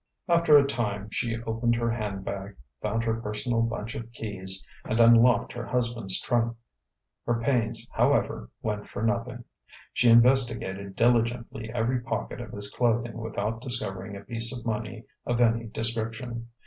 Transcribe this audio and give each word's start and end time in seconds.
After 0.27 0.57
a 0.57 0.65
time, 0.65 1.11
she 1.11 1.39
opened 1.43 1.75
her 1.75 1.91
handbag, 1.91 2.55
found 2.81 3.03
her 3.03 3.21
personal 3.21 3.61
bunch 3.61 3.93
of 3.93 4.11
keys, 4.13 4.65
and 4.83 4.99
unlocked 4.99 5.53
her 5.53 5.67
husband's 5.67 6.19
trunk. 6.19 6.57
Her 7.27 7.35
pains, 7.39 7.85
however, 7.91 8.49
went 8.63 8.87
for 8.87 9.03
nothing; 9.03 9.43
she 9.93 10.09
investigated 10.09 10.95
diligently 10.95 11.69
every 11.71 11.99
pocket 12.01 12.41
of 12.41 12.49
his 12.51 12.67
clothing 12.71 13.19
without 13.19 13.61
discovering 13.61 14.15
a 14.15 14.21
piece 14.25 14.51
of 14.51 14.65
money 14.65 15.03
of 15.27 15.39
any 15.39 15.67
description. 15.67 16.47